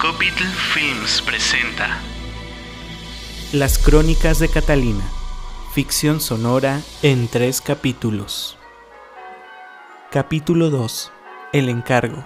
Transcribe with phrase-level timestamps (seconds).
[0.00, 1.98] Copitl Films presenta
[3.52, 5.04] Las Crónicas de Catalina,
[5.74, 8.56] ficción sonora en tres capítulos.
[10.10, 11.12] Capítulo 2.
[11.52, 12.24] El encargo.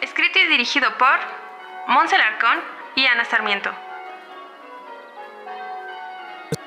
[0.00, 1.18] Escrito y dirigido por
[1.88, 2.62] Monsel Arcón
[2.94, 3.70] y Ana Sarmiento.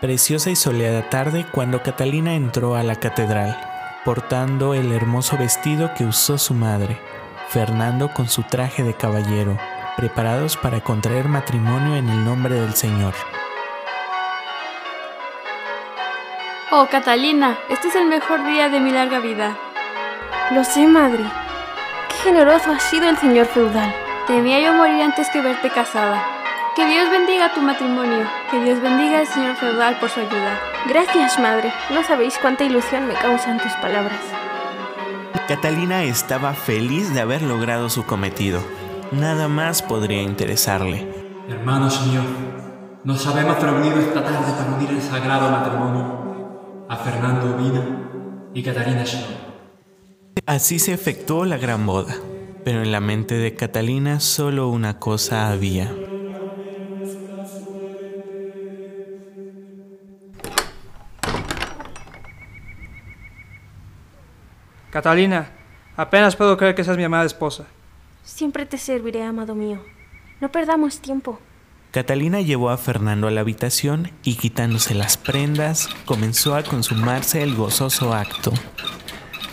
[0.01, 3.57] Preciosa y soleada tarde cuando Catalina entró a la catedral,
[4.03, 6.99] portando el hermoso vestido que usó su madre,
[7.51, 9.57] Fernando con su traje de caballero,
[9.97, 13.13] preparados para contraer matrimonio en el nombre del Señor.
[16.71, 19.57] Oh, Catalina, este es el mejor día de mi larga vida.
[20.51, 21.25] Lo sé, madre.
[22.07, 23.93] Qué generoso ha sido el señor feudal.
[24.27, 26.23] Temía yo morir antes que verte casada.
[26.77, 28.25] Que Dios bendiga tu matrimonio.
[28.49, 30.57] Que Dios bendiga al señor feudal por su ayuda.
[30.87, 31.73] Gracias, madre.
[31.89, 34.40] No sabéis cuánta ilusión me causan tus palabras.
[35.47, 38.61] Catalina estaba feliz de haber logrado su cometido.
[39.11, 41.07] Nada más podría interesarle.
[41.49, 42.25] Hermanos míos,
[43.03, 49.05] nos habemos reunido esta tarde para unir el sagrado matrimonio a Fernando Vina y Catalina
[49.05, 49.23] Snow.
[50.45, 52.15] Así se efectuó la gran boda,
[52.63, 55.91] pero en la mente de Catalina solo una cosa había.
[64.91, 65.49] Catalina,
[65.95, 67.65] apenas puedo creer que seas mi amada esposa.
[68.23, 69.81] Siempre te serviré, amado mío.
[70.41, 71.39] No perdamos tiempo.
[71.91, 77.55] Catalina llevó a Fernando a la habitación y quitándose las prendas, comenzó a consumarse el
[77.55, 78.53] gozoso acto.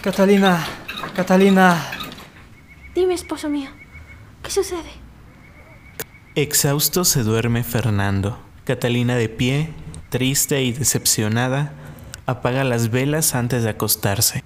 [0.03, 0.65] Catalina,
[1.15, 1.85] Catalina.
[2.95, 3.71] Dime, esposo mío,
[4.43, 4.91] ¿qué sucede?
[6.35, 8.39] Exhausto se duerme Fernando.
[8.65, 9.71] Catalina de pie,
[10.09, 11.73] triste y decepcionada,
[12.27, 14.45] apaga las velas antes de acostarse.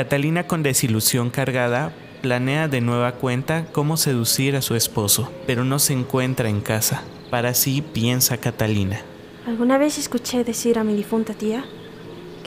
[0.00, 5.78] Catalina con desilusión cargada planea de nueva cuenta cómo seducir a su esposo, pero no
[5.78, 7.02] se encuentra en casa.
[7.28, 9.02] Para sí piensa Catalina.
[9.46, 11.66] ¿Alguna vez escuché decir a mi difunta tía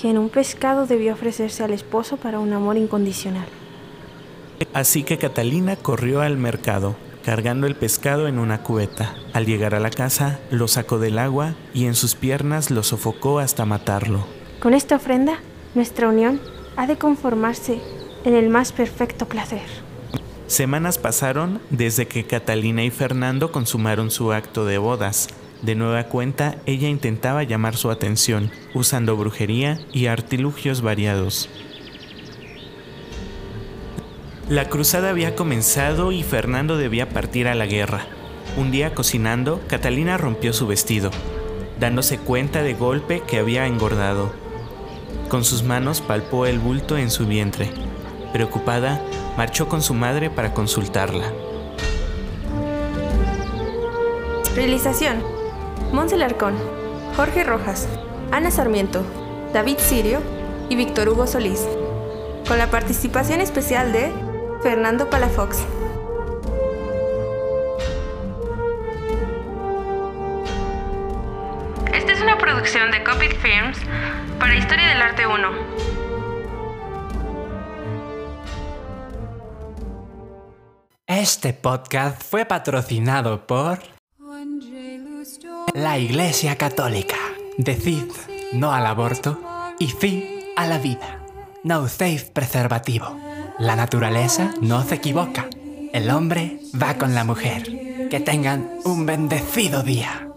[0.02, 3.46] que en un pescado debió ofrecerse al esposo para un amor incondicional?
[4.74, 9.14] Así que Catalina corrió al mercado, cargando el pescado en una cubeta.
[9.32, 13.38] Al llegar a la casa, lo sacó del agua y en sus piernas lo sofocó
[13.38, 14.26] hasta matarlo.
[14.60, 15.38] Con esta ofrenda,
[15.76, 16.42] nuestra unión
[16.76, 17.80] ha de conformarse
[18.26, 19.62] en el más perfecto placer.
[20.48, 25.30] Semanas pasaron desde que Catalina y Fernando consumaron su acto de bodas.
[25.62, 31.50] De nueva cuenta, ella intentaba llamar su atención, usando brujería y artilugios variados.
[34.50, 38.06] La cruzada había comenzado y Fernando debía partir a la guerra.
[38.58, 41.12] Un día cocinando, Catalina rompió su vestido,
[41.80, 44.43] dándose cuenta de golpe que había engordado.
[45.30, 47.72] Con sus manos palpó el bulto en su vientre.
[48.32, 49.02] Preocupada,
[49.38, 51.26] marchó con su madre para consultarla.
[54.56, 55.24] Realización:
[55.92, 56.54] Monsel Arcón,
[57.16, 57.88] Jorge Rojas,
[58.32, 59.04] Ana Sarmiento,
[59.54, 60.20] David Sirio
[60.70, 61.68] y Víctor Hugo Solís.
[62.48, 64.12] Con la participación especial de
[64.62, 65.60] Fernando Palafox.
[72.64, 73.78] Producción de Copit Films
[74.40, 75.50] para Historia del Arte 1.
[81.06, 83.80] Este podcast fue patrocinado por
[85.74, 87.18] la Iglesia Católica.
[87.58, 88.10] Decid
[88.54, 89.42] no al aborto
[89.78, 91.20] y sí a la vida.
[91.66, 93.20] No uséis preservativo.
[93.60, 95.48] La naturaleza no se equivoca.
[95.92, 98.08] El hombre va con la mujer.
[98.10, 100.30] Que tengan un bendecido día.